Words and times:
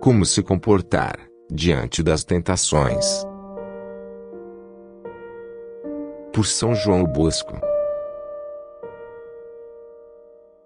Como 0.00 0.24
se 0.24 0.44
comportar 0.44 1.18
diante 1.50 2.04
das 2.04 2.22
tentações. 2.22 3.26
Por 6.32 6.46
São 6.46 6.72
João 6.72 7.04
Bosco. 7.04 7.58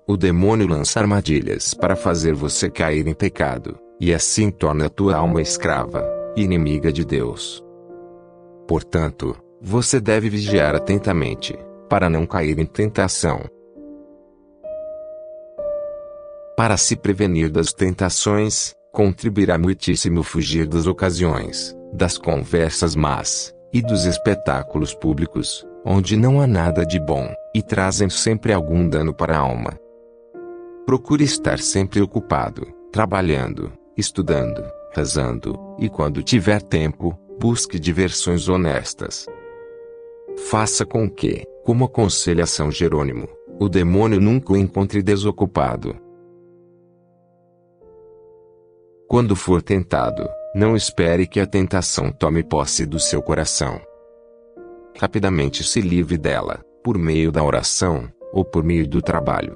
O 0.07 0.19
demônio 0.19 0.67
lança 0.67 1.01
armadilhas 1.01 1.73
para 1.73 1.97
fazer 1.97 2.35
você 2.35 2.69
cair 2.69 3.07
em 3.07 3.15
pecado, 3.15 3.79
e 3.99 4.13
assim 4.13 4.51
torna 4.51 4.87
a 4.87 4.91
tua 4.91 5.17
alma 5.17 5.41
escrava, 5.41 6.05
inimiga 6.37 6.93
de 6.93 7.03
Deus. 7.03 7.65
Portanto, 8.69 9.35
você 9.63 9.99
deve 9.99 10.29
vigiar 10.29 10.75
atentamente, 10.75 11.59
para 11.89 12.11
não 12.11 12.27
cair 12.27 12.59
em 12.59 12.67
tentação. 12.67 13.41
Para 16.55 16.77
se 16.77 16.97
prevenir 16.97 17.51
das 17.51 17.73
tentações, 17.73 18.75
contribuirá 18.93 19.57
muitíssimo 19.57 20.23
fugir 20.23 20.67
das 20.67 20.87
ocasiões, 20.87 21.75
das 21.95 22.19
conversas 22.19 22.95
más, 22.95 23.55
e 23.73 23.81
dos 23.81 24.05
espetáculos 24.05 24.95
públicos, 24.95 25.67
onde 25.83 26.15
não 26.15 26.41
há 26.41 26.47
nada 26.47 26.85
de 26.85 27.01
bom, 27.01 27.33
e 27.55 27.63
trazem 27.63 28.11
sempre 28.11 28.53
algum 28.53 28.87
dano 28.87 29.15
para 29.15 29.35
a 29.35 29.41
alma. 29.41 29.79
Procure 30.85 31.25
estar 31.25 31.59
sempre 31.59 32.03
ocupado, 32.03 32.67
trabalhando, 32.93 33.73
estudando, 33.97 34.63
rezando, 34.95 35.59
e 35.79 35.89
quando 35.89 36.23
tiver 36.23 36.61
tempo, 36.61 37.19
busque 37.41 37.79
diversões 37.79 38.47
honestas. 38.47 39.27
Faça 40.51 40.85
com 40.85 41.09
que, 41.09 41.45
como 41.65 41.87
aconselha 41.87 42.45
São 42.45 42.71
Jerônimo, 42.71 43.27
o 43.59 43.71
demônio 43.71 44.21
nunca 44.21 44.53
o 44.53 44.57
encontre 44.57 45.03
desocupado. 45.03 45.97
Quando 49.13 49.37
for 49.37 49.61
tentado, 49.61 50.27
não 50.55 50.75
espere 50.75 51.27
que 51.27 51.39
a 51.39 51.45
tentação 51.45 52.11
tome 52.11 52.43
posse 52.43 52.87
do 52.87 52.99
seu 52.99 53.21
coração. 53.21 53.79
Rapidamente 54.99 55.63
se 55.63 55.83
livre 55.83 56.17
dela, 56.17 56.65
por 56.83 56.97
meio 56.97 57.31
da 57.31 57.45
oração, 57.45 58.09
ou 58.33 58.43
por 58.43 58.65
meio 58.65 58.89
do 58.89 59.03
trabalho. 59.03 59.55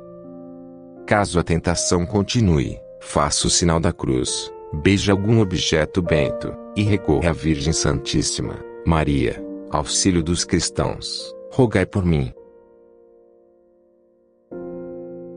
Caso 1.06 1.40
a 1.40 1.42
tentação 1.42 2.04
continue, 2.04 2.78
faça 3.00 3.46
o 3.46 3.50
sinal 3.50 3.80
da 3.80 3.94
cruz, 3.94 4.52
beije 4.74 5.10
algum 5.10 5.40
objeto 5.40 6.02
bento, 6.02 6.54
e 6.76 6.82
recorra 6.82 7.30
à 7.30 7.32
Virgem 7.32 7.72
Santíssima, 7.72 8.62
Maria, 8.86 9.42
auxílio 9.70 10.22
dos 10.22 10.44
cristãos, 10.44 11.34
rogai 11.50 11.86
por 11.86 12.04
mim. 12.04 12.30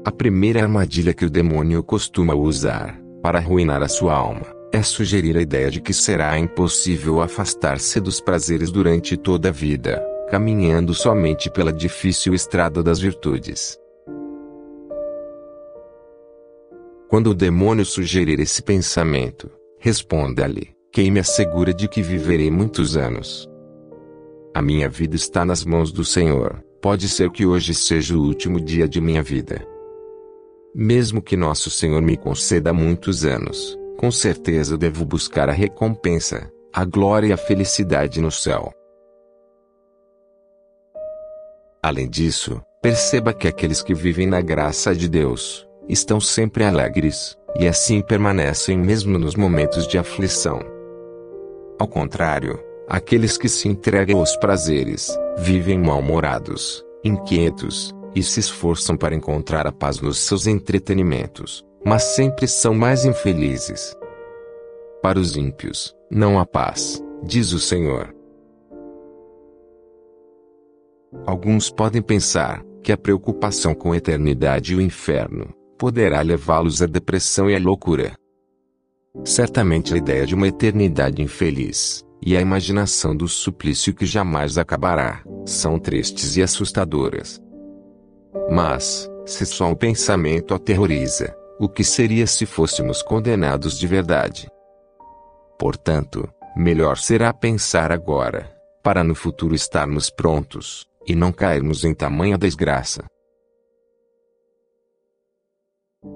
A 0.03 0.11
primeira 0.11 0.61
armadilha 0.61 1.13
que 1.13 1.23
o 1.23 1.29
demônio 1.29 1.81
costuma 1.81 2.35
usar 2.35 2.99
para 3.21 3.39
arruinar 3.39 3.81
a 3.81 3.87
sua 3.87 4.13
alma, 4.13 4.47
é 4.71 4.81
sugerir 4.81 5.37
a 5.37 5.41
ideia 5.41 5.69
de 5.69 5.81
que 5.81 5.93
será 5.93 6.37
impossível 6.37 7.21
afastar-se 7.21 7.99
dos 7.99 8.21
prazeres 8.21 8.71
durante 8.71 9.17
toda 9.17 9.49
a 9.49 9.51
vida, 9.51 10.01
caminhando 10.29 10.93
somente 10.93 11.49
pela 11.49 11.73
difícil 11.73 12.33
estrada 12.33 12.83
das 12.83 12.99
virtudes. 12.99 13.77
Quando 17.09 17.31
o 17.31 17.33
demônio 17.33 17.83
sugerir 17.83 18.39
esse 18.39 18.61
pensamento, 18.61 19.49
responda-lhe: 19.79 20.69
Quem 20.91 21.09
me 21.09 21.19
assegura 21.19 21.73
de 21.73 21.87
que 21.87 22.03
viverei 22.03 22.51
muitos 22.51 22.95
anos? 22.95 23.49
A 24.53 24.61
minha 24.61 24.87
vida 24.87 25.15
está 25.15 25.43
nas 25.43 25.65
mãos 25.65 25.91
do 25.91 26.05
Senhor, 26.05 26.63
pode 26.79 27.09
ser 27.09 27.31
que 27.31 27.45
hoje 27.45 27.73
seja 27.73 28.15
o 28.15 28.21
último 28.21 28.61
dia 28.61 28.87
de 28.87 29.01
minha 29.01 29.23
vida. 29.23 29.65
Mesmo 30.73 31.21
que 31.21 31.35
nosso 31.35 31.69
Senhor 31.69 32.01
me 32.01 32.15
conceda 32.15 32.71
muitos 32.71 33.25
anos, 33.25 33.77
com 33.97 34.11
certeza 34.11 34.77
devo 34.77 35.03
buscar 35.03 35.49
a 35.49 35.51
recompensa, 35.51 36.51
a 36.73 36.85
glória 36.85 37.27
e 37.27 37.33
a 37.33 37.37
felicidade 37.37 38.21
no 38.21 38.31
céu. 38.31 38.71
Além 41.81 42.07
disso, 42.07 42.61
perceba 42.81 43.33
que 43.33 43.47
aqueles 43.47 43.81
que 43.81 43.93
vivem 43.93 44.27
na 44.27 44.41
graça 44.41 44.93
de 44.93 45.09
Deus, 45.09 45.67
estão 45.87 46.19
sempre 46.19 46.63
alegres, 46.63 47.35
e 47.59 47.67
assim 47.67 48.01
permanecem 48.01 48.77
mesmo 48.77 49.17
nos 49.17 49.35
momentos 49.35 49.87
de 49.87 49.97
aflição. 49.97 50.59
Ao 51.79 51.87
contrário, 51.87 52.59
aqueles 52.87 53.37
que 53.37 53.49
se 53.49 53.67
entregam 53.67 54.19
aos 54.19 54.35
prazeres, 54.37 55.09
vivem 55.37 55.79
mal-humorados, 55.79 56.85
inquietos, 57.03 57.91
e 58.15 58.23
se 58.23 58.39
esforçam 58.39 58.97
para 58.97 59.15
encontrar 59.15 59.67
a 59.67 59.71
paz 59.71 59.99
nos 60.01 60.17
seus 60.19 60.47
entretenimentos, 60.47 61.65
mas 61.85 62.03
sempre 62.03 62.47
são 62.47 62.73
mais 62.73 63.05
infelizes. 63.05 63.95
Para 65.01 65.19
os 65.19 65.35
ímpios, 65.35 65.95
não 66.11 66.39
há 66.39 66.45
paz, 66.45 67.03
diz 67.23 67.53
o 67.53 67.59
Senhor. 67.59 68.13
Alguns 71.25 71.69
podem 71.69 72.01
pensar 72.01 72.63
que 72.83 72.91
a 72.91 72.97
preocupação 72.97 73.73
com 73.73 73.91
a 73.91 73.97
eternidade 73.97 74.73
e 74.73 74.75
o 74.75 74.81
inferno 74.81 75.53
poderá 75.77 76.21
levá-los 76.21 76.81
à 76.81 76.85
depressão 76.85 77.49
e 77.49 77.55
à 77.55 77.59
loucura. 77.59 78.13
Certamente 79.23 79.93
a 79.93 79.97
ideia 79.97 80.25
de 80.25 80.35
uma 80.35 80.47
eternidade 80.47 81.21
infeliz 81.21 82.05
e 82.21 82.35
a 82.35 82.41
imaginação 82.41 83.15
do 83.15 83.27
suplício 83.27 83.93
que 83.93 84.05
jamais 84.05 84.57
acabará 84.57 85.23
são 85.45 85.79
tristes 85.79 86.35
e 86.35 86.43
assustadoras. 86.43 87.41
Mas, 88.51 89.09
se 89.25 89.45
só 89.45 89.71
o 89.71 89.75
pensamento 89.75 90.53
aterroriza, 90.53 91.35
o 91.59 91.69
que 91.69 91.83
seria 91.83 92.25
se 92.25 92.45
fôssemos 92.45 93.03
condenados 93.03 93.77
de 93.77 93.85
verdade? 93.85 94.49
Portanto, 95.57 96.27
melhor 96.55 96.97
será 96.97 97.31
pensar 97.31 97.91
agora, 97.91 98.49
para 98.83 99.03
no 99.03 99.13
futuro 99.13 99.53
estarmos 99.53 100.09
prontos, 100.09 100.87
e 101.05 101.15
não 101.15 101.31
cairmos 101.31 101.83
em 101.83 101.93
tamanha 101.93 102.37
desgraça. 102.37 103.03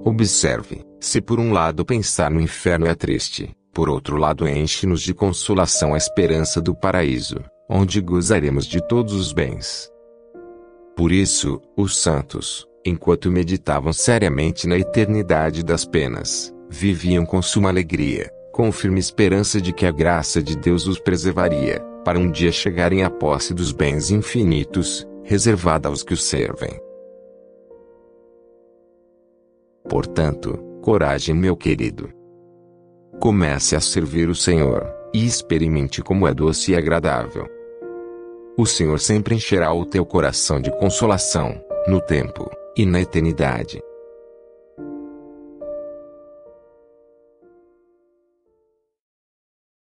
Observe, 0.06 0.84
se 1.00 1.22
por 1.22 1.40
um 1.40 1.52
lado 1.52 1.86
pensar 1.86 2.32
no 2.32 2.40
inferno 2.40 2.88
é 2.88 2.96
triste, 2.96 3.56
por 3.74 3.90
outro 3.90 4.18
lado 4.18 4.48
enche-nos 4.48 5.02
de 5.02 5.14
consolação 5.14 5.94
a 5.94 5.98
esperança 5.98 6.62
do 6.62 6.74
paraíso, 6.74 7.44
onde 7.70 8.00
gozaremos 8.00 8.66
de 8.66 8.86
todos 8.88 9.14
os 9.14 9.34
bens. 9.34 9.93
Por 10.96 11.12
isso, 11.12 11.60
os 11.76 11.98
santos, 11.98 12.68
enquanto 12.86 13.32
meditavam 13.32 13.92
seriamente 13.92 14.68
na 14.68 14.78
eternidade 14.78 15.64
das 15.64 15.86
penas, 15.86 16.54
viviam 16.70 17.26
com 17.26 17.42
suma 17.42 17.70
alegria, 17.70 18.32
com 18.52 18.72
firme 18.72 19.00
esperança 19.00 19.60
de 19.60 19.74
que 19.74 19.88
a 19.88 19.92
graça 19.92 20.42
de 20.42 20.56
Deus 20.56 20.86
os 20.86 21.00
preservaria, 21.00 21.80
para 22.06 22.20
um 22.20 22.30
dia 22.30 22.52
chegarem 22.52 23.04
à 23.04 23.10
posse 23.10 23.56
dos 23.56 23.72
bens 23.72 24.12
infinitos, 24.12 25.08
reservada 25.24 25.90
aos 25.90 26.04
que 26.04 26.14
o 26.14 26.18
servem. 26.18 26.80
Portanto, 29.90 30.58
coragem, 30.82 31.34
meu 31.34 31.56
querido. 31.56 32.10
Comece 33.20 33.76
a 33.76 33.80
servir 33.80 34.30
o 34.30 34.36
Senhor, 34.36 34.86
e 35.12 35.26
experimente 35.26 36.04
como 36.04 36.28
é 36.28 36.34
doce 36.34 36.72
e 36.72 36.76
agradável 36.76 37.63
o 38.58 38.66
Senhor 38.66 39.00
sempre 39.00 39.36
encherá 39.36 39.74
o 39.74 39.86
teu 39.86 40.06
coração 40.06 40.60
de 40.60 40.72
consolação, 40.78 41.60
no 41.88 42.00
tempo 42.00 42.50
e 42.78 42.86
na 42.86 43.02
eternidade. 43.02 43.82